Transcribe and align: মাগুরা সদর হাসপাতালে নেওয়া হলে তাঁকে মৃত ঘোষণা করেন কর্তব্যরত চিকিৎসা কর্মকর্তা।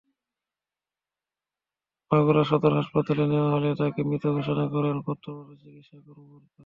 মাগুরা 2.11 2.43
সদর 2.43 2.71
হাসপাতালে 2.79 3.23
নেওয়া 3.31 3.49
হলে 3.53 3.69
তাঁকে 3.79 4.01
মৃত 4.09 4.23
ঘোষণা 4.35 4.65
করেন 4.73 4.95
কর্তব্যরত 5.07 5.57
চিকিৎসা 5.61 5.97
কর্মকর্তা। 6.05 6.59